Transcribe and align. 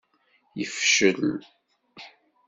Yefcel. 0.57 1.25